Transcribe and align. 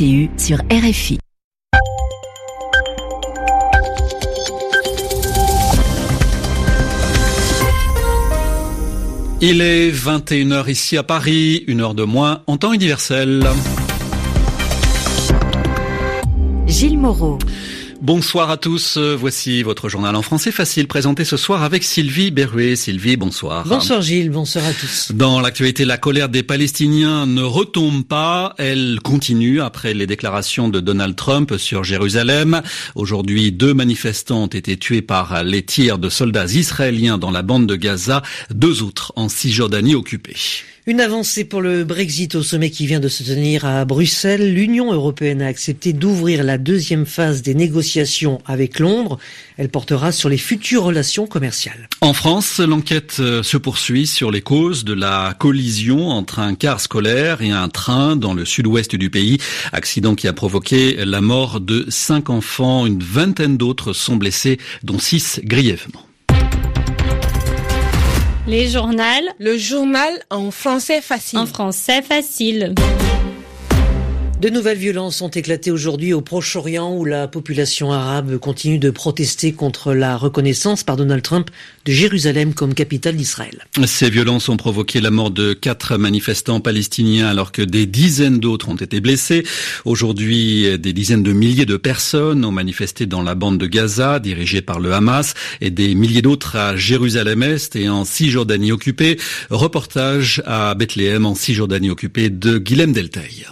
Sur 0.00 0.60
RFI. 0.70 1.18
Il 9.42 9.60
est 9.60 9.90
21h 9.90 10.70
ici 10.70 10.96
à 10.96 11.02
Paris, 11.02 11.64
une 11.66 11.82
heure 11.82 11.92
de 11.94 12.04
moins 12.04 12.44
en 12.46 12.56
temps 12.56 12.72
universel. 12.72 13.46
Gilles 16.66 16.98
Moreau. 16.98 17.36
Bonsoir 18.02 18.48
à 18.48 18.56
tous, 18.56 18.96
voici 18.96 19.62
votre 19.62 19.90
journal 19.90 20.16
en 20.16 20.22
français 20.22 20.52
facile 20.52 20.88
présenté 20.88 21.26
ce 21.26 21.36
soir 21.36 21.62
avec 21.62 21.84
Sylvie 21.84 22.30
Berruet. 22.30 22.74
Sylvie, 22.74 23.18
bonsoir. 23.18 23.66
Bonsoir 23.66 24.00
Gilles, 24.00 24.30
bonsoir 24.30 24.64
à 24.64 24.72
tous. 24.72 25.12
Dans 25.12 25.38
l'actualité, 25.42 25.84
la 25.84 25.98
colère 25.98 26.30
des 26.30 26.42
Palestiniens 26.42 27.26
ne 27.26 27.42
retombe 27.42 28.02
pas, 28.04 28.54
elle 28.56 29.00
continue 29.04 29.60
après 29.60 29.92
les 29.92 30.06
déclarations 30.06 30.70
de 30.70 30.80
Donald 30.80 31.14
Trump 31.14 31.58
sur 31.58 31.84
Jérusalem. 31.84 32.62
Aujourd'hui, 32.94 33.52
deux 33.52 33.74
manifestants 33.74 34.44
ont 34.44 34.46
été 34.46 34.78
tués 34.78 35.02
par 35.02 35.44
les 35.44 35.62
tirs 35.62 35.98
de 35.98 36.08
soldats 36.08 36.46
israéliens 36.46 37.18
dans 37.18 37.30
la 37.30 37.42
bande 37.42 37.66
de 37.66 37.76
Gaza, 37.76 38.22
deux 38.48 38.82
autres 38.82 39.12
en 39.16 39.28
Cisjordanie 39.28 39.94
occupée. 39.94 40.36
Une 40.90 41.00
avancée 41.00 41.44
pour 41.44 41.60
le 41.60 41.84
Brexit 41.84 42.34
au 42.34 42.42
sommet 42.42 42.68
qui 42.68 42.84
vient 42.84 42.98
de 42.98 43.06
se 43.06 43.22
tenir 43.22 43.64
à 43.64 43.84
Bruxelles. 43.84 44.52
L'Union 44.52 44.92
européenne 44.92 45.40
a 45.40 45.46
accepté 45.46 45.92
d'ouvrir 45.92 46.42
la 46.42 46.58
deuxième 46.58 47.06
phase 47.06 47.42
des 47.42 47.54
négociations 47.54 48.40
avec 48.44 48.80
Londres. 48.80 49.16
Elle 49.56 49.68
portera 49.68 50.10
sur 50.10 50.28
les 50.28 50.36
futures 50.36 50.82
relations 50.82 51.28
commerciales. 51.28 51.88
En 52.00 52.12
France, 52.12 52.58
l'enquête 52.58 53.12
se 53.12 53.56
poursuit 53.56 54.08
sur 54.08 54.32
les 54.32 54.40
causes 54.40 54.84
de 54.84 54.92
la 54.92 55.36
collision 55.38 56.08
entre 56.08 56.40
un 56.40 56.56
car 56.56 56.80
scolaire 56.80 57.40
et 57.40 57.52
un 57.52 57.68
train 57.68 58.16
dans 58.16 58.34
le 58.34 58.44
sud-ouest 58.44 58.96
du 58.96 59.10
pays. 59.10 59.38
Accident 59.70 60.16
qui 60.16 60.26
a 60.26 60.32
provoqué 60.32 61.04
la 61.04 61.20
mort 61.20 61.60
de 61.60 61.86
cinq 61.88 62.30
enfants. 62.30 62.84
Une 62.84 63.00
vingtaine 63.00 63.56
d'autres 63.56 63.92
sont 63.92 64.16
blessés, 64.16 64.58
dont 64.82 64.98
six 64.98 65.40
grièvement. 65.44 66.09
Les 68.46 68.68
journaux. 68.68 69.02
Le 69.38 69.56
journal 69.56 70.12
en 70.30 70.50
français 70.50 71.00
facile. 71.00 71.38
En 71.38 71.46
français 71.46 72.02
facile. 72.02 72.74
De 74.40 74.48
nouvelles 74.48 74.78
violences 74.78 75.20
ont 75.20 75.28
éclaté 75.28 75.70
aujourd'hui 75.70 76.14
au 76.14 76.22
Proche-Orient 76.22 76.96
où 76.96 77.04
la 77.04 77.28
population 77.28 77.92
arabe 77.92 78.38
continue 78.38 78.78
de 78.78 78.88
protester 78.88 79.52
contre 79.52 79.92
la 79.92 80.16
reconnaissance 80.16 80.82
par 80.82 80.96
Donald 80.96 81.20
Trump 81.20 81.50
de 81.84 81.92
Jérusalem 81.92 82.54
comme 82.54 82.72
capitale 82.72 83.16
d'Israël. 83.16 83.66
Ces 83.84 84.08
violences 84.08 84.48
ont 84.48 84.56
provoqué 84.56 85.02
la 85.02 85.10
mort 85.10 85.30
de 85.30 85.52
quatre 85.52 85.98
manifestants 85.98 86.60
palestiniens 86.60 87.28
alors 87.28 87.52
que 87.52 87.60
des 87.60 87.84
dizaines 87.84 88.38
d'autres 88.38 88.70
ont 88.70 88.76
été 88.76 89.02
blessés. 89.02 89.44
Aujourd'hui, 89.84 90.78
des 90.78 90.94
dizaines 90.94 91.22
de 91.22 91.34
milliers 91.34 91.66
de 91.66 91.76
personnes 91.76 92.42
ont 92.46 92.50
manifesté 92.50 93.04
dans 93.04 93.20
la 93.20 93.34
bande 93.34 93.58
de 93.58 93.66
Gaza 93.66 94.20
dirigée 94.20 94.62
par 94.62 94.80
le 94.80 94.94
Hamas 94.94 95.34
et 95.60 95.70
des 95.70 95.94
milliers 95.94 96.22
d'autres 96.22 96.56
à 96.56 96.76
Jérusalem-Est 96.76 97.76
et 97.76 97.90
en 97.90 98.06
Cisjordanie 98.06 98.72
occupée. 98.72 99.18
Reportage 99.50 100.42
à 100.46 100.74
Bethléem 100.74 101.26
en 101.26 101.34
Cisjordanie 101.34 101.90
occupée 101.90 102.30
de 102.30 102.56
Guilhem 102.56 102.94
Delteil. 102.94 103.44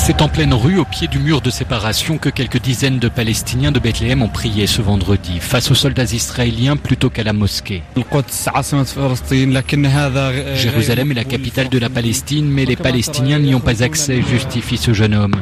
C'est 0.00 0.22
en 0.22 0.28
pleine 0.28 0.54
rue, 0.54 0.78
au 0.78 0.84
pied 0.86 1.06
du 1.06 1.18
mur 1.18 1.42
de 1.42 1.50
séparation, 1.50 2.16
que 2.16 2.30
quelques 2.30 2.62
dizaines 2.62 2.98
de 2.98 3.08
Palestiniens 3.08 3.72
de 3.72 3.78
Bethléem 3.78 4.22
ont 4.22 4.28
prié 4.28 4.66
ce 4.66 4.80
vendredi, 4.80 5.38
face 5.38 5.70
aux 5.70 5.74
soldats 5.74 6.04
israéliens 6.04 6.76
plutôt 6.76 7.10
qu'à 7.10 7.24
la 7.24 7.34
mosquée. 7.34 7.82
Jérusalem 10.54 11.10
est 11.10 11.14
la 11.14 11.24
capitale 11.24 11.68
de 11.68 11.78
la 11.78 11.90
Palestine, 11.90 12.48
mais 12.48 12.64
les 12.64 12.76
Palestiniens 12.76 13.38
n'y 13.38 13.54
ont 13.54 13.60
pas 13.60 13.82
accès, 13.82 14.22
justifie 14.22 14.78
ce 14.78 14.94
jeune 14.94 15.14
homme. 15.14 15.34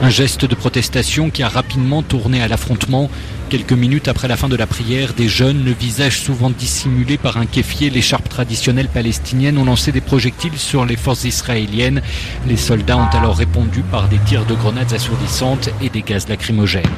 Un 0.00 0.10
geste 0.10 0.46
de 0.46 0.54
protestation 0.54 1.30
qui 1.30 1.42
a 1.42 1.48
rapidement 1.48 2.02
tourné 2.02 2.40
à 2.40 2.48
l'affrontement. 2.48 3.10
Quelques 3.52 3.74
minutes 3.74 4.08
après 4.08 4.28
la 4.28 4.38
fin 4.38 4.48
de 4.48 4.56
la 4.56 4.66
prière, 4.66 5.12
des 5.12 5.28
jeunes, 5.28 5.62
le 5.62 5.72
visage 5.72 6.18
souvent 6.18 6.48
dissimulé 6.48 7.18
par 7.18 7.36
un 7.36 7.44
kéfier, 7.44 7.90
l'écharpe 7.90 8.26
traditionnelle 8.26 8.88
palestinienne, 8.88 9.58
ont 9.58 9.66
lancé 9.66 9.92
des 9.92 10.00
projectiles 10.00 10.56
sur 10.56 10.86
les 10.86 10.96
forces 10.96 11.24
israéliennes. 11.24 12.00
Les 12.46 12.56
soldats 12.56 12.96
ont 12.96 13.10
alors 13.14 13.36
répondu 13.36 13.82
par 13.82 14.08
des 14.08 14.16
tirs 14.20 14.46
de 14.46 14.54
grenades 14.54 14.94
assourdissantes 14.94 15.68
et 15.82 15.90
des 15.90 16.00
gaz 16.00 16.30
lacrymogènes. 16.30 16.88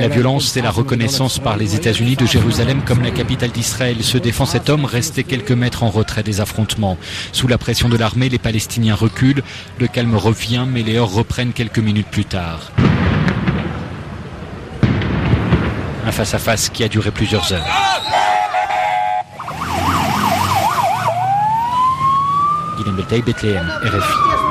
La 0.00 0.08
violence, 0.08 0.46
c'est 0.46 0.62
la 0.62 0.70
reconnaissance 0.70 1.38
par 1.38 1.58
les 1.58 1.74
États-Unis 1.74 2.16
de 2.16 2.24
Jérusalem 2.24 2.80
comme 2.86 3.02
la 3.02 3.10
capitale 3.10 3.50
d'Israël. 3.50 4.02
Se 4.02 4.16
défend 4.16 4.46
cet 4.46 4.70
homme 4.70 4.86
resté 4.86 5.24
quelques 5.24 5.52
mètres 5.52 5.82
en 5.82 5.90
retrait 5.90 6.22
des 6.22 6.40
affrontements. 6.40 6.96
Sous 7.32 7.48
la 7.48 7.58
pression 7.58 7.90
de 7.90 7.98
l'armée, 7.98 8.30
les 8.30 8.38
Palestiniens 8.38 8.94
reculent. 8.94 9.42
Le 9.78 9.88
calme 9.88 10.16
revient, 10.16 10.64
mais 10.66 10.82
les 10.82 10.96
heurts 10.96 11.12
reprennent 11.12 11.52
quelques 11.52 11.80
minutes 11.80 12.08
plus 12.08 12.24
tard. 12.24 12.72
Un 16.06 16.12
face-à-face 16.12 16.70
qui 16.70 16.82
a 16.82 16.88
duré 16.88 17.10
plusieurs 17.10 17.52
heures. 17.52 17.66
Guillaume 22.78 22.96
Betaille, 22.96 23.20
Bethléem, 23.20 23.70
RFI. 23.82 24.47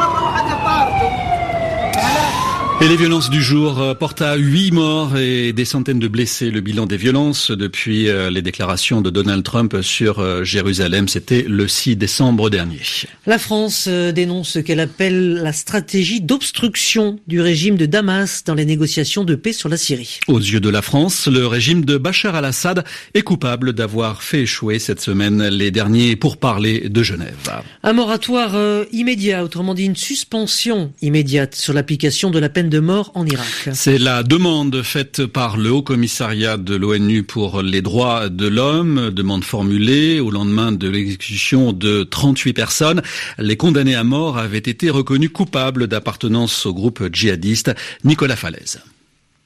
Et 2.80 2.88
les 2.88 2.96
violences 2.96 3.32
du 3.32 3.42
jour 3.42 3.96
portent 4.00 4.22
à 4.22 4.36
huit 4.36 4.70
morts 4.70 5.18
et 5.18 5.52
des 5.52 5.66
centaines 5.66 5.98
de 5.98 6.08
blessés. 6.08 6.52
Le 6.52 6.62
bilan 6.62 6.86
des 6.86 6.96
violences 6.96 7.50
depuis 7.50 8.08
les 8.30 8.42
déclarations 8.44 9.02
de 9.02 9.10
Donald 9.10 9.44
Trump 9.44 9.78
sur 9.82 10.46
Jérusalem, 10.46 11.08
c'était 11.08 11.44
le 11.48 11.68
6 11.68 11.96
décembre 11.96 12.52
dernier. 12.52 12.82
La 13.26 13.40
France 13.40 13.88
dénonce 13.88 14.50
ce 14.50 14.60
qu'elle 14.60 14.80
appelle 14.80 15.34
la 15.42 15.54
stratégie 15.54 16.22
d'obstruction 16.22 17.20
du 17.26 17.42
régime 17.42 17.78
de 17.78 17.88
Damas 17.88 18.44
dans 18.44 18.54
les 18.54 18.66
négociations 18.66 19.24
de 19.24 19.34
paix 19.34 19.54
sur 19.54 19.70
la 19.70 19.78
Syrie. 19.78 20.20
Aux 20.28 20.40
yeux 20.40 20.60
de 20.60 20.70
la 20.70 20.84
France, 20.84 21.28
le 21.28 21.48
régime 21.48 21.84
de 21.84 21.98
Bachar 21.98 22.36
al-Assad 22.36 22.84
est 23.16 23.24
coupable 23.24 23.74
d'avoir 23.74 24.22
fait 24.22 24.42
échouer 24.42 24.78
cette 24.78 25.02
semaine 25.02 25.48
les 25.48 25.72
derniers 25.72 26.16
pourparlers 26.16 26.90
de 26.90 27.02
Genève. 27.02 27.64
Un 27.82 27.94
moratoire 27.94 28.56
immédiat, 28.92 29.44
autrement 29.44 29.74
dit 29.74 29.86
une 29.86 29.96
suspension 29.96 30.94
immédiate 31.02 31.56
sur 31.56 31.74
l'application 31.74 32.30
de 32.30 32.38
la 32.38 32.50
peine 32.50 32.67
de 32.70 32.80
mort 32.80 33.12
en 33.16 33.26
Irak. 33.26 33.70
C'est 33.74 33.98
la 33.98 34.24
demande 34.24 34.82
faite 34.82 35.26
par 35.26 35.58
le 35.58 35.72
Haut 35.72 35.82
Commissariat 35.82 36.58
de 36.58 36.76
l'ONU 36.76 37.24
pour 37.24 37.62
les 37.62 37.82
droits 37.82 38.30
de 38.30 38.48
l'homme, 38.48 39.12
demande 39.12 39.44
formulée 39.44 40.20
au 40.20 40.32
lendemain 40.32 40.72
de 40.72 40.88
l'exécution 40.88 41.74
de 41.74 42.04
38 42.04 42.54
personnes. 42.54 43.02
Les 43.38 43.58
condamnés 43.58 43.96
à 43.96 44.04
mort 44.04 44.38
avaient 44.38 44.58
été 44.58 44.90
reconnus 44.90 45.32
coupables 45.34 45.88
d'appartenance 45.88 46.66
au 46.66 46.74
groupe 46.74 47.04
djihadiste 47.12 47.74
Nicolas 48.04 48.36
Falaise. 48.36 48.80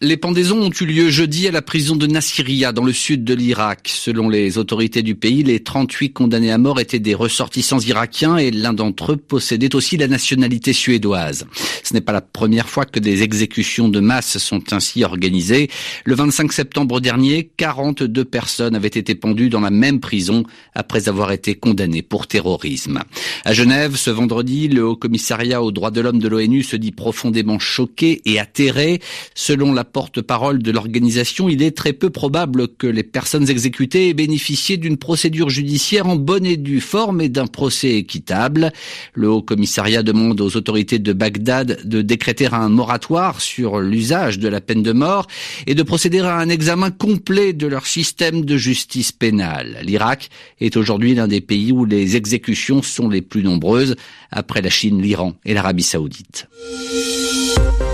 Les 0.04 0.18
pendaisons 0.18 0.60
ont 0.60 0.72
eu 0.72 0.86
lieu 0.86 1.10
jeudi 1.12 1.48
à 1.48 1.52
la 1.52 1.62
prison 1.62 1.96
de 1.96 2.08
Nasiriyah 2.08 2.72
dans 2.72 2.84
le 2.84 2.92
sud 2.92 3.24
de 3.24 3.36
l'Irak. 3.36 3.82
Selon 3.88 4.30
les 4.30 4.58
autorités 4.58 5.04
du 5.04 5.14
pays, 5.14 5.44
les 5.44 5.60
38 5.60 6.12
condamnés 6.12 6.52
à 6.52 6.58
mort 6.58 6.80
étaient 6.80 6.98
des 6.98 7.14
ressortissants 7.14 7.78
irakiens 7.78 8.38
et 8.38 8.50
l'un 8.50 8.74
d'entre 8.74 9.12
eux 9.12 9.18
possédait 9.18 9.76
aussi 9.76 9.98
la 9.98 10.08
nationalité 10.08 10.74
suédoise. 10.74 11.46
Ce 11.84 11.94
n'est 11.94 12.02
pas 12.02 12.14
la 12.14 12.22
première 12.22 12.68
fois 12.68 12.86
que 12.86 13.00
des 13.00 13.22
exécutions 13.22 13.90
de 13.90 14.00
masse 14.00 14.40
sont 14.40 14.74
ainsi 14.74 15.04
organisées. 15.04 15.70
Le 16.04 16.16
25 16.16 16.52
septembre 16.52 17.00
dernier, 17.00 17.52
42 17.58 18.26
personnes 18.26 18.74
avaient 18.74 18.88
été 18.88 19.14
pendues 19.14 19.50
dans 19.50 19.62
la 19.62 19.70
même 19.70 20.00
prison 20.00 20.46
après 20.74 21.10
avoir 21.10 21.32
été 21.32 21.54
condamnées 21.54 22.02
pour 22.02 22.26
terrorisme. 22.26 23.04
À 23.46 23.54
Genève, 23.54 23.98
ce 23.98 24.10
vendredi, 24.10 24.68
le 24.68 24.84
Haut 24.84 24.96
Commissariat 24.96 25.62
aux 25.62 25.72
droits 25.72 25.92
de 25.92 26.02
l'homme 26.02 26.18
de 26.18 26.28
l'ONU 26.28 26.64
se 26.64 26.76
dit 26.76 26.92
profondément 26.92 27.60
choqué 27.60 28.24
et 28.26 28.40
atterré. 28.40 29.00
Selon 29.36 29.74
la 29.74 29.84
porte-parole 29.92 30.64
de 30.64 30.72
l'organisation, 30.72 31.50
il 31.50 31.62
est 31.62 31.76
très 31.76 31.94
peu 31.94 32.10
probable 32.10 32.68
que 32.68 32.88
les 32.88 33.04
personnes 33.04 33.50
exécutées 33.50 34.10
aient 34.10 34.14
bénéficié 34.14 34.78
d'une 34.78 34.98
procédure 34.98 35.50
judiciaire 35.50 36.08
en 36.08 36.16
bonne 36.16 36.46
et 36.46 36.58
due 36.58 36.82
forme 36.82 37.22
et 37.22 37.30
d'un 37.30 37.48
procès 37.48 37.96
équitable. 37.96 38.72
Le 39.14 39.30
Haut 39.30 39.42
Commissariat 39.42 40.04
demande 40.04 40.42
aux 40.42 40.56
autorités 40.56 41.00
de 41.00 41.14
Bagdad 41.14 41.82
de 41.84 42.02
décréter 42.02 42.48
un 42.52 42.70
moratoire 42.70 43.42
sur 43.42 43.80
l'usage 43.80 44.40
de 44.40 44.48
la 44.48 44.62
peine 44.62 44.84
de 44.84 44.92
mort 44.92 45.28
et 45.68 45.76
de 45.76 45.84
procéder 45.84 46.20
à 46.20 46.38
un 46.38 46.50
examen 46.50 46.92
complet 46.92 47.54
de 47.54 47.68
leur 47.68 47.86
système 47.86 48.46
de 48.46 48.58
justice 48.58 49.12
pénale. 49.12 49.80
L'Irak 49.84 50.30
est 50.60 50.78
aujourd'hui 50.78 51.16
l'un 51.16 51.28
des 51.28 51.42
pays 51.42 51.72
où 51.72 51.86
les 51.86 52.16
exécutions 52.16 52.82
sont 52.82 53.10
les 53.10 53.22
plus 53.22 53.44
nombreuses, 53.44 53.96
après 54.32 54.62
la 54.62 54.70
Chine, 54.70 55.02
l'Iran 55.02 55.34
et 55.46 55.54
l'Arabie 55.54 55.84
saoudite. 55.84 56.48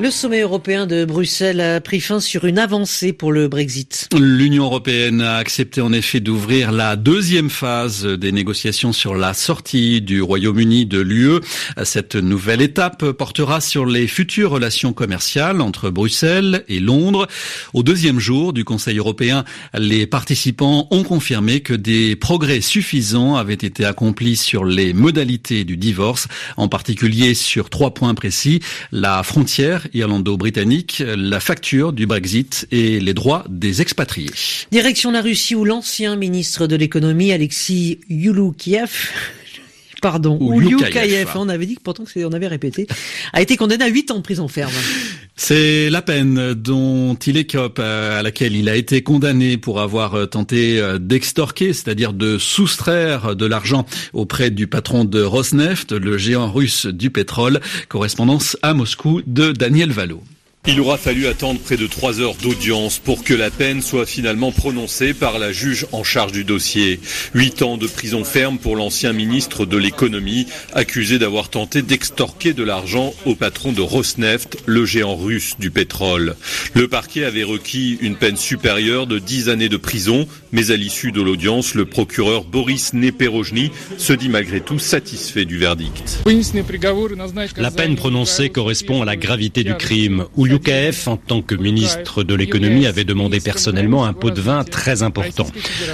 Le 0.00 0.12
sommet 0.12 0.42
européen 0.42 0.86
de 0.86 1.04
Bruxelles 1.04 1.60
a 1.60 1.80
pris 1.80 1.98
fin 1.98 2.20
sur 2.20 2.44
une 2.44 2.60
avancée 2.60 3.12
pour 3.12 3.32
le 3.32 3.48
Brexit. 3.48 4.08
L'Union 4.16 4.66
européenne 4.66 5.20
a 5.20 5.34
accepté 5.38 5.80
en 5.80 5.92
effet 5.92 6.20
d'ouvrir 6.20 6.70
la 6.70 6.94
deuxième 6.94 7.50
phase 7.50 8.04
des 8.04 8.30
négociations 8.30 8.92
sur 8.92 9.16
la 9.16 9.34
sortie 9.34 10.00
du 10.00 10.22
Royaume-Uni 10.22 10.86
de 10.86 11.00
l'UE. 11.00 11.40
Cette 11.82 12.14
nouvelle 12.14 12.62
étape 12.62 13.10
portera 13.10 13.60
sur 13.60 13.86
les 13.86 14.06
futures 14.06 14.52
relations 14.52 14.92
commerciales 14.92 15.60
entre 15.60 15.90
Bruxelles 15.90 16.62
et 16.68 16.78
Londres. 16.78 17.26
Au 17.74 17.82
deuxième 17.82 18.20
jour 18.20 18.52
du 18.52 18.64
Conseil 18.64 18.98
européen, 18.98 19.44
les 19.76 20.06
participants 20.06 20.86
ont 20.92 21.02
confirmé 21.02 21.58
que 21.58 21.74
des 21.74 22.14
progrès 22.14 22.60
suffisants 22.60 23.34
avaient 23.34 23.54
été 23.54 23.84
accomplis 23.84 24.36
sur 24.36 24.64
les 24.64 24.92
modalités 24.92 25.64
du 25.64 25.76
divorce, 25.76 26.28
en 26.56 26.68
particulier 26.68 27.34
sur 27.34 27.68
trois 27.68 27.94
points 27.94 28.14
précis, 28.14 28.60
la 28.92 29.24
frontière 29.24 29.87
irlando-britannique, 29.94 31.02
la 31.16 31.40
facture 31.40 31.92
du 31.92 32.06
Brexit 32.06 32.66
et 32.70 33.00
les 33.00 33.14
droits 33.14 33.44
des 33.48 33.82
expatriés. 33.82 34.30
Direction 34.70 35.10
la 35.10 35.22
Russie 35.22 35.54
où 35.54 35.64
l'ancien 35.64 36.16
ministre 36.16 36.66
de 36.66 36.76
l'économie 36.76 37.32
Alexis 37.32 38.00
Youlukiev 38.08 39.10
pardon, 40.00 40.38
ou 40.40 40.60
Liukayev, 40.60 41.30
on 41.34 41.48
avait 41.48 41.66
dit 41.66 41.76
que 41.76 41.82
pourtant 41.82 42.04
on 42.16 42.32
avait 42.32 42.46
répété, 42.46 42.86
a 43.32 43.42
été 43.42 43.56
condamné 43.56 43.84
à 43.84 43.88
8 43.88 44.10
ans 44.10 44.16
de 44.16 44.22
prison 44.22 44.48
ferme. 44.48 44.72
C'est 45.36 45.88
la 45.90 46.02
peine 46.02 46.54
dont 46.54 47.14
il 47.14 47.36
écope, 47.36 47.78
à 47.78 48.22
laquelle 48.22 48.56
il 48.56 48.68
a 48.68 48.76
été 48.76 49.02
condamné 49.02 49.56
pour 49.56 49.80
avoir 49.80 50.28
tenté 50.28 50.82
d'extorquer, 51.00 51.72
c'est-à-dire 51.72 52.12
de 52.12 52.38
soustraire 52.38 53.36
de 53.36 53.46
l'argent 53.46 53.86
auprès 54.12 54.50
du 54.50 54.66
patron 54.66 55.04
de 55.04 55.22
Rosneft, 55.22 55.92
le 55.92 56.18
géant 56.18 56.50
russe 56.50 56.86
du 56.86 57.10
pétrole. 57.10 57.60
Correspondance 57.88 58.56
à 58.62 58.74
Moscou 58.74 59.22
de 59.26 59.52
Daniel 59.52 59.92
Valo. 59.92 60.22
Il 60.70 60.80
aura 60.80 60.98
fallu 60.98 61.26
attendre 61.26 61.58
près 61.58 61.78
de 61.78 61.86
trois 61.86 62.20
heures 62.20 62.34
d'audience 62.34 62.98
pour 62.98 63.24
que 63.24 63.32
la 63.32 63.50
peine 63.50 63.80
soit 63.80 64.04
finalement 64.04 64.52
prononcée 64.52 65.14
par 65.14 65.38
la 65.38 65.50
juge 65.50 65.86
en 65.92 66.04
charge 66.04 66.32
du 66.32 66.44
dossier. 66.44 67.00
Huit 67.32 67.62
ans 67.62 67.78
de 67.78 67.86
prison 67.86 68.22
ferme 68.22 68.58
pour 68.58 68.76
l'ancien 68.76 69.14
ministre 69.14 69.64
de 69.64 69.78
l'économie, 69.78 70.46
accusé 70.74 71.18
d'avoir 71.18 71.48
tenté 71.48 71.80
d'extorquer 71.80 72.52
de 72.52 72.62
l'argent 72.62 73.14
au 73.24 73.34
patron 73.34 73.72
de 73.72 73.80
Rosneft, 73.80 74.58
le 74.66 74.84
géant 74.84 75.16
russe 75.16 75.54
du 75.58 75.70
pétrole. 75.70 76.36
Le 76.74 76.86
parquet 76.86 77.24
avait 77.24 77.44
requis 77.44 77.96
une 78.02 78.16
peine 78.16 78.36
supérieure 78.36 79.06
de 79.06 79.18
dix 79.18 79.48
années 79.48 79.70
de 79.70 79.78
prison, 79.78 80.28
mais 80.52 80.70
à 80.70 80.76
l'issue 80.76 81.12
de 81.12 81.20
l'audience, 81.20 81.74
le 81.74 81.84
procureur 81.84 82.44
Boris 82.44 82.92
Neperojny 82.94 83.70
se 83.96 84.12
dit 84.12 84.28
malgré 84.28 84.60
tout 84.60 84.78
satisfait 84.78 85.44
du 85.44 85.58
verdict. 85.58 86.22
La 87.56 87.70
peine 87.70 87.96
prononcée 87.96 88.48
correspond 88.50 89.02
à 89.02 89.04
la 89.04 89.16
gravité 89.16 89.64
du 89.64 89.74
crime. 89.74 90.24
Liukaev, 90.36 91.08
en 91.08 91.16
tant 91.16 91.42
que 91.42 91.54
ministre 91.54 92.22
de 92.22 92.34
l'économie, 92.34 92.86
avait 92.86 93.04
demandé 93.04 93.40
personnellement 93.40 94.04
un 94.04 94.12
pot 94.12 94.30
de 94.30 94.40
vin 94.40 94.64
très 94.64 95.02
important. 95.02 95.46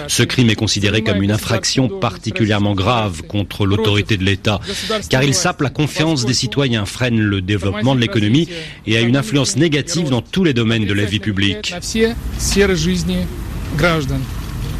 Ce 0.09 0.23
crime 0.23 0.51
est 0.51 0.55
considéré 0.55 1.03
comme 1.03 1.23
une 1.23 1.33
infraction 1.33 1.89
particulièrement 1.89 2.75
grave 2.75 3.23
contre 3.23 3.67
l'autorité 3.67 4.17
de 4.17 4.25
l'État, 4.25 4.61
car 5.09 5.23
il 5.23 5.35
sape 5.35 5.61
la 5.62 5.71
confiance 5.71 6.25
des 6.25 6.35
citoyens, 6.35 6.87
freine 6.87 7.21
le 7.21 7.41
développement 7.41 7.95
de 7.95 8.01
l'économie 8.01 8.49
et 8.87 8.97
a 8.97 9.01
une 9.01 9.17
influence 9.17 9.56
négative 9.56 10.11
dans 10.11 10.23
tous 10.23 10.45
les 10.45 10.55
domaines 10.55 10.87
de 10.87 10.95
la 10.95 11.05
vie 11.05 11.21
publique. 11.21 11.75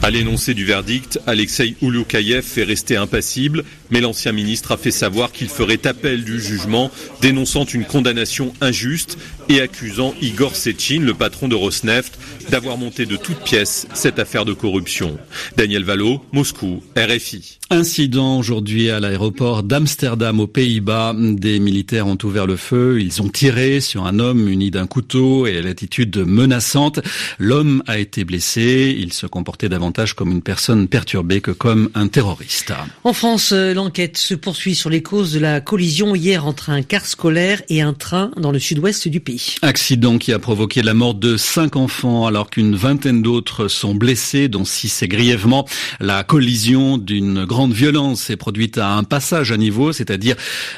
À 0.05 0.11
l'énoncé 0.11 0.53
du 0.53 0.67
verdict, 0.67 1.19
Alexei 1.27 1.77
Ouloukayev 1.81 2.43
fait 2.43 2.63
rester 2.63 2.95
impassible, 2.95 3.65
mais 3.89 4.03
l'ancien 4.03 4.33
ministre 4.33 4.73
a 4.73 4.77
fait 4.77 4.91
savoir 4.91 5.33
qu'il 5.33 5.49
ferait 5.49 5.87
appel 5.87 6.25
du 6.25 6.43
jugement, 6.43 6.91
dénonçant 7.23 7.65
une 7.65 7.87
condamnation 7.87 8.53
injuste 8.61 9.17
et 9.49 9.61
accusant 9.61 10.15
Igor 10.21 10.57
Sechin, 10.57 11.01
le 11.01 11.15
patron 11.15 11.49
de 11.49 11.55
Rosneft, 11.55 12.19
d'avoir 12.51 12.77
monté 12.77 13.07
de 13.07 13.17
toutes 13.17 13.43
pièces 13.45 13.87
cette 13.95 14.19
affaire 14.19 14.45
de 14.45 14.53
corruption. 14.53 15.19
Daniel 15.57 15.85
Valo, 15.85 16.25
Moscou, 16.33 16.83
RFI. 16.97 17.59
Incident 17.71 18.39
aujourd'hui 18.39 18.91
à 18.91 19.01
l'aéroport 19.01 19.63
d'Amsterdam 19.63 20.39
aux 20.39 20.47
Pays-Bas. 20.47 21.15
Des 21.17 21.59
militaires 21.59 22.07
ont 22.07 22.19
ouvert 22.23 22.47
le 22.47 22.57
feu. 22.57 23.01
Ils 23.01 23.23
ont 23.23 23.29
tiré 23.29 23.81
sur 23.81 24.07
un 24.07 24.19
homme 24.19 24.43
muni 24.43 24.71
d'un 24.71 24.87
couteau 24.87 25.47
et 25.47 25.57
à 25.57 25.63
l'attitude 25.63 26.19
menaçante. 26.19 27.01
L'homme 27.39 27.83
a 27.87 27.99
été 27.99 28.25
blessé. 28.25 28.95
Il 28.99 29.13
se 29.13 29.27
comportait 29.27 29.69
davantage 29.69 30.15
comme 30.15 30.31
une 30.31 30.43
personne 30.43 30.89
perturbée 30.89 31.41
que 31.41 31.51
comme 31.51 31.91
un 31.95 32.09
terroriste. 32.09 32.73
En 33.03 33.13
France, 33.13 33.53
l'enquête 33.53 34.19
se 34.19 34.35
poursuit 34.35 34.75
sur 34.75 34.91
les 34.91 35.03
causes 35.03 35.33
de 35.33 35.41
la 35.41 35.61
collision 35.61 36.15
hier 36.15 36.47
entre 36.47 36.71
un 36.71 36.83
car 36.83 37.07
scolaire 37.07 37.63
et 37.69 37.81
un 37.81 37.95
train 37.95 38.31
dans 38.37 38.53
le 38.53 38.59
sud-ouest 38.59 39.09
du 39.09 39.21
pays. 39.21 39.34
Accident 39.63 40.19
qui 40.19 40.33
a 40.33 40.39
provoqué 40.39 40.83
la 40.83 40.95
mort 40.95 41.15
de 41.15 41.37
cinq 41.37 41.77
enfants 41.77 42.27
alors 42.27 42.51
qu'une 42.51 42.75
vingtaine 42.75 43.23
d'autres 43.23 43.69
sont 43.69 43.95
blessés, 43.95 44.49
dont 44.49 44.65
six 44.65 45.03
et 45.03 45.09
grièvement. 45.09 45.67
La 46.01 46.25
collision 46.25 46.99
d'une 46.99 47.45
grande 47.45 47.73
violence 47.73 48.23
s'est 48.23 48.37
produite 48.37 48.79
à 48.79 48.91
un 48.93 49.05
passage 49.05 49.53
à 49.53 49.57
niveau, 49.57 49.93
c'est-à-dire 49.93 50.37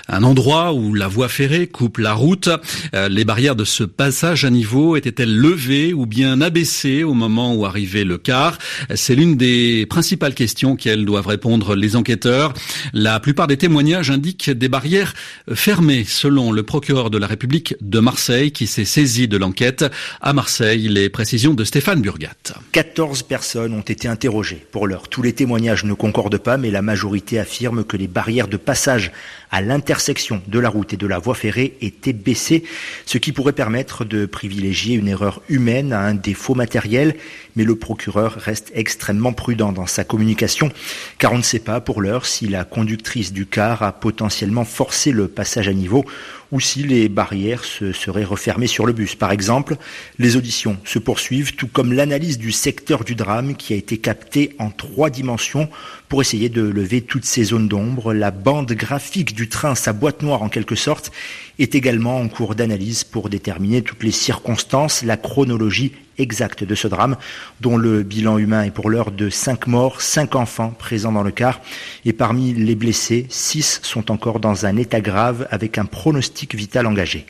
un 0.09 0.23
endroit 0.23 0.73
où 0.73 0.95
la 0.95 1.09
voie 1.09 1.29
ferrée 1.29 1.67
coupe 1.67 1.99
la 1.99 2.15
route. 2.15 2.49
Les 2.93 3.25
barrières 3.25 3.57
de 3.57 3.65
ce 3.65 3.85
passage 3.85 4.45
à 4.45 4.51
niveau 4.51 4.97
étaient-elles 4.97 5.37
levées 5.37 5.93
ou 5.93 6.07
bien 6.07 6.41
abaissées 6.41 7.05
au 7.05 7.15
moment 7.15 7.55
où 7.55 7.67
arrivait 7.67 8.05
le 8.05 8.19
car? 8.19 8.59
C'est 8.95 9.15
l'une 9.15 9.37
des 9.37 9.87
principales 9.87 10.35
questions 10.35 10.77
qu'elles 10.77 11.05
doivent 11.05 11.27
répondre 11.27 11.75
les 11.75 11.97
enquêteurs. 11.97 12.55
La 12.93 13.21
plupart 13.21 13.47
des 13.47 13.57
témoignages 13.57 14.11
indiquent 14.11 14.51
des 14.51 14.69
barrières 14.69 15.15
fermées, 15.55 16.05
selon 16.07 16.53
le 16.53 16.63
procureur 16.63 17.11
de 17.11 17.19
la 17.19 17.27
République 17.27 17.75
de 17.81 18.01
Marseille 18.01 18.46
qui 18.53 18.67
s'est 18.67 18.85
saisi 18.85 19.29
de 19.29 19.37
l'enquête. 19.37 19.85
À 20.21 20.33
Marseille, 20.33 20.89
les 20.89 21.09
précisions 21.09 21.55
de 21.55 21.65
Stéphane 21.65 22.03
Burgat. 22.03 22.55
14 22.73 23.23
personnes 23.23 23.73
ont 23.73 23.81
été 23.81 24.09
interrogées. 24.09 24.65
Pour 24.71 24.87
l'heure, 24.87 25.09
tous 25.09 25.23
les 25.23 25.33
témoignages 25.33 25.85
ne 25.85 25.95
concordent 25.95 26.39
pas, 26.39 26.57
mais 26.57 26.71
la 26.71 26.83
majorité 26.83 27.39
affirme 27.39 27.85
que 27.85 27.97
les 27.97 28.09
barrières 28.09 28.49
de 28.49 28.57
passage 28.57 29.13
à 29.51 29.61
l'intersection 29.61 30.43
de 30.47 30.59
la 30.59 30.69
route 30.69 30.93
et 30.93 30.97
de 30.97 31.07
la 31.07 31.19
voie 31.19 31.35
ferrée 31.35 31.77
étaient 31.81 32.13
baissées, 32.13 32.65
ce 33.05 33.19
qui 33.19 33.33
pourrait 33.33 33.53
permettre 33.53 34.05
de 34.05 34.27
privilégier 34.27 34.97
une 34.97 35.09
erreur 35.09 35.41
humaine 35.49 35.93
à 35.93 36.01
un 36.01 36.15
défaut 36.15 36.55
matériel. 36.55 37.15
Mais 37.55 37.65
le 37.65 37.77
procureur 37.77 38.33
reste 38.33 38.71
extrêmement 38.75 39.33
prudent 39.33 39.73
dans 39.73 39.87
sa 39.87 40.05
communication, 40.05 40.71
car 41.19 41.33
on 41.33 41.39
ne 41.39 41.43
sait 41.43 41.59
pas 41.59 41.81
pour 41.81 42.03
l'heure 42.03 42.27
si 42.27 42.49
la 42.49 42.65
conductrice 42.65 43.33
du 43.33 43.47
car 43.47 43.83
a 43.83 43.93
potentiellement 43.93 44.65
forcé 44.65 45.13
le 45.13 45.29
passage 45.29 45.69
à 45.69 45.73
niveau 45.73 46.05
ou 46.53 46.61
si 46.61 46.83
les 46.83 47.09
barrières 47.09 47.65
se 47.65 47.93
seraient 47.93 48.25
refermées 48.37 48.67
sur 48.67 48.87
le 48.87 48.93
bus. 48.93 49.15
Par 49.15 49.33
exemple, 49.33 49.77
les 50.19 50.37
auditions 50.37 50.77
se 50.85 50.99
poursuivent, 50.99 51.57
tout 51.57 51.67
comme 51.67 51.93
l'analyse 51.93 52.39
du 52.39 52.53
secteur 52.53 53.03
du 53.03 53.15
drame 53.15 53.57
qui 53.57 53.73
a 53.73 53.77
été 53.77 53.99
capté 53.99 54.55
en 54.59 54.71
trois 54.71 55.11
dimensions 55.11 55.69
pour 56.09 56.21
essayer 56.21 56.49
de 56.49 56.63
lever 56.63 57.01
toutes 57.01 57.25
ces 57.25 57.45
zones 57.45 57.69
d'ombre. 57.69 58.15
La 58.15 58.31
bande 58.31 58.73
graphique 58.73 59.35
du 59.35 59.49
train, 59.49 59.75
sa 59.75 59.93
boîte 59.93 60.23
noire 60.23 60.43
en 60.43 60.49
quelque 60.49 60.75
sorte, 60.77 61.11
est 61.59 61.75
également 61.75 62.19
en 62.19 62.29
cours 62.29 62.55
d'analyse 62.55 63.05
pour 63.05 63.29
déterminer 63.29 63.83
toutes 63.83 64.03
les 64.03 64.13
circonstances, 64.13 65.03
la 65.03 65.17
chronologie 65.17 65.93
exacte 66.19 66.65
de 66.65 66.75
ce 66.75 66.89
drame, 66.89 67.17
dont 67.61 67.77
le 67.77 68.03
bilan 68.03 68.39
humain 68.39 68.65
est 68.65 68.71
pour 68.71 68.91
l'heure 68.91 69.11
de 69.11 69.29
5 69.31 69.67
morts, 69.67 70.01
5 70.01 70.35
enfants 70.37 70.75
présents 70.79 71.13
dans 71.13 71.23
le 71.23 71.31
car. 71.31 71.61
Et 72.05 72.13
parmi 72.13 72.55
les 72.55 72.75
blessés, 72.75 73.27
6 73.29 73.81
sont 73.83 74.11
encore 74.11 74.41
dans 74.41 74.67
un 74.67 74.77
état 74.77 75.01
grave 75.01 75.47
avec 75.51 75.79
un 75.79 75.85
pronostic 75.85 76.55
vital 76.55 76.87
engagé. 76.87 77.27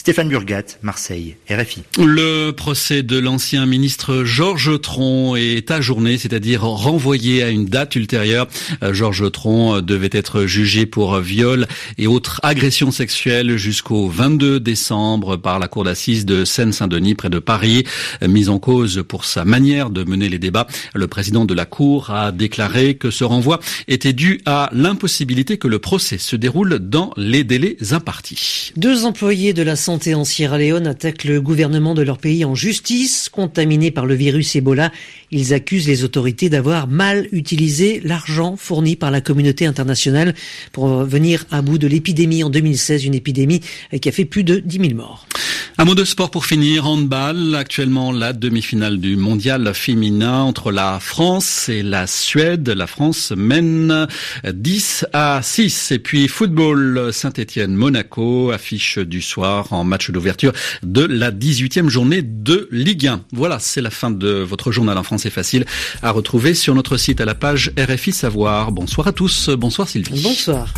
Stéphane 0.00 0.30
Burgat, 0.30 0.78
Marseille, 0.80 1.36
RFI. 1.50 1.82
Le 1.98 2.52
procès 2.52 3.02
de 3.02 3.18
l'ancien 3.18 3.66
ministre 3.66 4.24
Georges 4.24 4.80
Tron 4.80 5.36
est 5.36 5.70
ajourné, 5.70 6.16
c'est-à-dire 6.16 6.62
renvoyé 6.62 7.42
à 7.42 7.50
une 7.50 7.66
date 7.66 7.96
ultérieure. 7.96 8.48
Georges 8.92 9.30
Tron 9.30 9.82
devait 9.82 10.08
être 10.10 10.46
jugé 10.46 10.86
pour 10.86 11.18
viol 11.18 11.66
et 11.98 12.06
autres 12.06 12.40
agressions 12.42 12.90
sexuelles 12.90 13.58
jusqu'au 13.58 14.08
22 14.08 14.58
décembre 14.58 15.36
par 15.36 15.58
la 15.58 15.68
cour 15.68 15.84
d'assises 15.84 16.24
de 16.24 16.46
Seine-Saint-Denis 16.46 17.14
près 17.14 17.28
de 17.28 17.38
Paris. 17.38 17.84
Mise 18.26 18.48
en 18.48 18.58
cause 18.58 19.04
pour 19.06 19.26
sa 19.26 19.44
manière 19.44 19.90
de 19.90 20.02
mener 20.04 20.30
les 20.30 20.38
débats, 20.38 20.66
le 20.94 21.08
président 21.08 21.44
de 21.44 21.52
la 21.52 21.66
cour 21.66 22.08
a 22.08 22.32
déclaré 22.32 22.94
que 22.94 23.10
ce 23.10 23.24
renvoi 23.24 23.60
était 23.86 24.14
dû 24.14 24.40
à 24.46 24.70
l'impossibilité 24.72 25.58
que 25.58 25.68
le 25.68 25.78
procès 25.78 26.16
se 26.16 26.36
déroule 26.36 26.78
dans 26.78 27.12
les 27.18 27.44
délais 27.44 27.76
impartis. 27.90 28.72
Deux 28.76 29.04
employés 29.04 29.52
de 29.52 29.62
la 29.62 29.76
santé 29.90 30.14
en 30.14 30.24
Sierra 30.24 30.56
Leone 30.56 30.86
attaquent 30.86 31.24
le 31.24 31.40
gouvernement 31.40 31.94
de 31.94 32.02
leur 32.02 32.18
pays 32.18 32.44
en 32.44 32.54
justice. 32.54 33.28
Contaminés 33.28 33.90
par 33.90 34.06
le 34.06 34.14
virus 34.14 34.54
Ebola, 34.54 34.92
ils 35.32 35.52
accusent 35.52 35.88
les 35.88 36.04
autorités 36.04 36.48
d'avoir 36.48 36.86
mal 36.86 37.26
utilisé 37.32 38.00
l'argent 38.04 38.54
fourni 38.54 38.94
par 38.94 39.10
la 39.10 39.20
communauté 39.20 39.66
internationale 39.66 40.36
pour 40.70 41.02
venir 41.02 41.44
à 41.50 41.60
bout 41.60 41.76
de 41.76 41.88
l'épidémie 41.88 42.44
en 42.44 42.50
2016, 42.50 43.04
une 43.04 43.16
épidémie 43.16 43.62
qui 44.00 44.08
a 44.08 44.12
fait 44.12 44.24
plus 44.24 44.44
de 44.44 44.60
10 44.60 44.78
000 44.78 44.94
morts. 44.94 45.26
Un 45.78 45.84
mot 45.84 45.94
de 45.94 46.04
sport 46.04 46.30
pour 46.30 46.46
finir. 46.46 46.86
Handball, 46.86 47.54
actuellement 47.54 48.12
la 48.12 48.32
demi-finale 48.32 48.98
du 48.98 49.16
mondial 49.16 49.72
féminin 49.74 50.40
entre 50.42 50.72
la 50.72 51.00
France 51.00 51.68
et 51.68 51.82
la 51.82 52.06
Suède. 52.06 52.68
La 52.68 52.86
France 52.86 53.32
mène 53.36 54.06
10 54.44 55.06
à 55.12 55.40
6. 55.42 55.92
Et 55.92 55.98
puis 55.98 56.28
football, 56.28 57.12
Saint-Etienne, 57.12 57.74
Monaco, 57.74 58.50
affiche 58.50 58.98
du 58.98 59.22
soir 59.22 59.50
4 59.60 59.72
en 59.72 59.84
match 59.84 60.10
d'ouverture 60.10 60.52
de 60.82 61.04
la 61.04 61.30
18e 61.30 61.88
journée 61.88 62.22
de 62.22 62.68
Ligue 62.70 63.06
1. 63.06 63.22
Voilà, 63.32 63.58
c'est 63.58 63.80
la 63.80 63.90
fin 63.90 64.10
de 64.10 64.28
votre 64.28 64.72
journal 64.72 64.96
en 64.98 65.02
français 65.02 65.30
facile 65.30 65.64
à 66.02 66.10
retrouver 66.10 66.54
sur 66.54 66.74
notre 66.74 66.96
site 66.96 67.20
à 67.20 67.24
la 67.24 67.34
page 67.34 67.72
RFI 67.78 68.12
Savoir. 68.12 68.72
Bonsoir 68.72 69.08
à 69.08 69.12
tous. 69.12 69.48
Bonsoir 69.50 69.88
Sylvie. 69.88 70.22
Bonsoir. 70.22 70.72